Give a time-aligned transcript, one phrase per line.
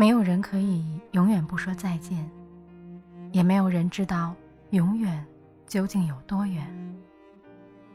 [0.00, 2.26] 没有人可以永远不说再见，
[3.32, 4.34] 也没有人知道
[4.70, 5.22] 永远
[5.66, 6.66] 究竟有多远。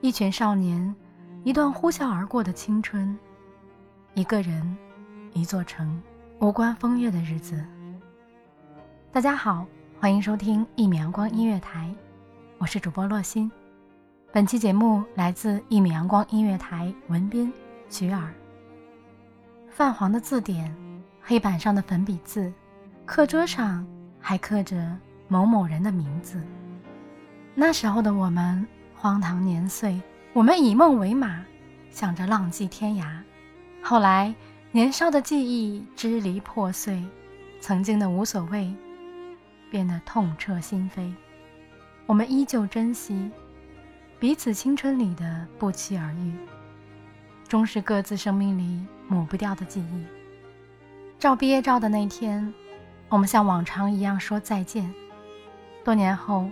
[0.00, 0.94] 一群少年，
[1.42, 3.18] 一段呼啸而过的青春，
[4.14, 4.78] 一个人，
[5.32, 6.00] 一座城，
[6.38, 7.64] 无关风月的日子。
[9.10, 9.66] 大家好，
[9.98, 11.92] 欢迎收听一米阳光音乐台，
[12.58, 13.50] 我是主播洛心。
[14.30, 17.52] 本期节目来自一米阳光音乐台文斌
[17.90, 18.32] 徐尔。
[19.68, 20.87] 泛黄的字典。
[21.28, 22.50] 黑板上的粉笔字，
[23.04, 23.86] 课桌上
[24.18, 24.96] 还刻着
[25.28, 26.40] 某某人的名字。
[27.54, 30.00] 那时候的我们荒唐年岁，
[30.32, 31.44] 我们以梦为马，
[31.90, 33.20] 想着浪迹天涯。
[33.82, 34.34] 后来
[34.72, 37.04] 年少的记忆支离破碎，
[37.60, 38.74] 曾经的无所谓
[39.70, 41.12] 变得痛彻心扉。
[42.06, 43.30] 我们依旧珍惜
[44.18, 46.32] 彼此青春里的不期而遇，
[47.46, 50.17] 终是各自生命里抹不掉的记忆。
[51.18, 52.54] 照毕业照的那天，
[53.08, 54.88] 我们像往常一样说再见。
[55.84, 56.48] 多年后，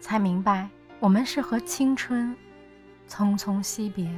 [0.00, 2.34] 才明白我们是和青春
[3.08, 4.10] 匆匆惜别。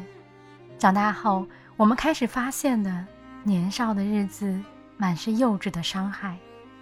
[0.78, 3.04] 长大后，我们开始发现的
[3.42, 4.58] 年少的日子
[4.96, 6.38] 满是幼稚的伤害。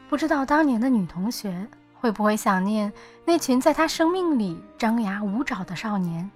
[0.08, 2.92] 不知道当年的女同学会不会想念
[3.24, 6.30] 那群在她生命里张牙舞爪的少年？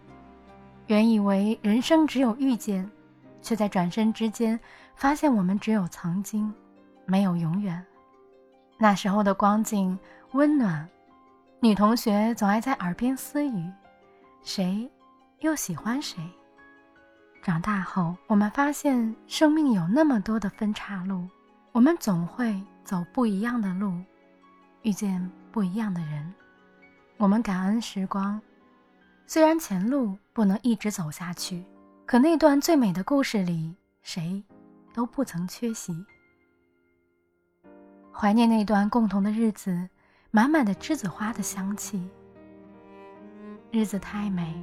[0.89, 2.91] 原以为人生只有遇见。
[3.43, 4.59] 却在转身之间，
[4.95, 6.53] 发现我们只有曾经，
[7.07, 7.85] 没有永远。
[8.79, 9.99] 那时候的光景
[10.33, 10.89] 温暖，
[11.61, 13.71] 女同学总爱在耳边私语，
[14.43, 14.91] 谁
[15.41, 16.19] 又喜欢谁？
[17.43, 21.29] 长大后，我们发现生命有那么多的分岔路，
[21.73, 23.93] 我们总会走不一样的路，
[24.83, 26.35] 遇见不一样的人。
[27.17, 28.41] 我们感恩时光，
[29.27, 31.65] 虽然前路不能一直走下去。
[32.11, 34.43] 可那段最美的故事里，谁
[34.93, 36.05] 都不曾缺席。
[38.11, 39.89] 怀念那段共同的日子，
[40.33, 42.11] 满满的栀子花的香气。
[43.71, 44.61] 日子太美，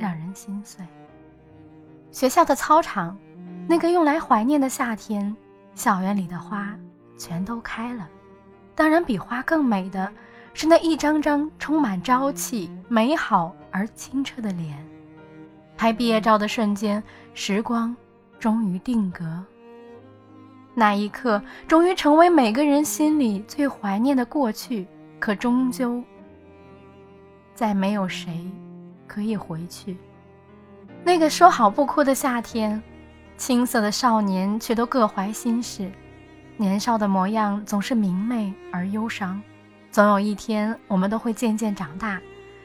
[0.00, 0.84] 让人心碎。
[2.10, 3.16] 学校的操场，
[3.68, 5.36] 那个用来怀念的夏天，
[5.76, 6.76] 校园里的花
[7.16, 8.10] 全都开了。
[8.74, 10.12] 当然，比花更美的
[10.54, 14.89] 是那一张张充满朝气、美好而清澈的脸。
[15.80, 17.02] 拍毕业照的瞬间，
[17.32, 17.96] 时光
[18.38, 19.42] 终于定格。
[20.74, 24.86] 那一刻，终于成为每个人心里最怀念的过去。
[25.18, 26.02] 可终究，
[27.54, 28.46] 再没有谁
[29.06, 29.96] 可以回去。
[31.02, 32.82] 那个说好不哭的夏天，
[33.38, 35.90] 青涩的少年却都各怀心事。
[36.58, 39.40] 年少的模样总是明媚而忧伤。
[39.90, 42.20] 总有一天，我们都会渐渐长大，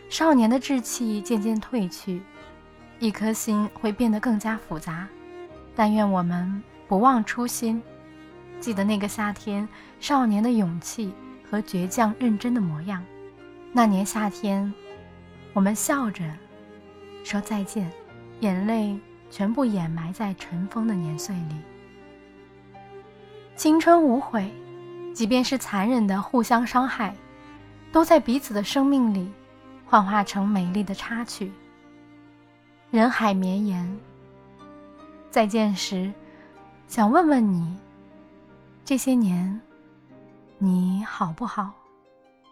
[0.10, 2.22] 少年的稚气渐渐褪去。
[3.00, 5.08] 一颗心会变得更加复杂，
[5.76, 7.82] 但愿我们不忘初心，
[8.60, 9.68] 记得那个夏天
[10.00, 11.14] 少年的勇气
[11.50, 13.04] 和倔强认真的模样。
[13.74, 14.74] 那年夏天，
[15.52, 16.24] 我们笑着
[17.24, 17.92] 说再见，
[18.40, 18.98] 眼泪
[19.30, 21.56] 全部掩埋在尘封的年岁里。
[23.58, 24.50] 青春无悔，
[25.14, 27.14] 即便是残忍的互相伤害，
[27.92, 29.30] 都在彼此的生命里
[29.86, 31.52] 幻化成美丽的插曲。
[32.96, 34.00] 人海绵延。
[35.30, 36.14] 再见时，
[36.88, 37.78] 想问问你，
[38.86, 39.60] 这些年
[40.58, 41.74] 你好不好？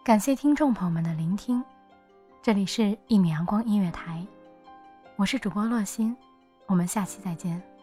[0.04, 1.64] 感谢听众朋友们的聆听，
[2.42, 4.22] 这里是一米阳光音乐台，
[5.16, 6.14] 我是主播洛心，
[6.66, 7.73] 我们下期再见。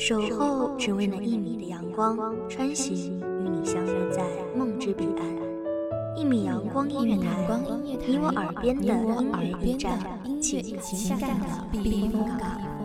[0.00, 2.16] 守候只为那一米的阳光，
[2.48, 4.24] 穿行与你相约在
[4.56, 6.16] 梦之彼岸。
[6.16, 7.28] 一米阳光音乐台，
[8.06, 9.98] 你我耳边的音乐驿站，
[10.40, 12.79] 情感的避风港。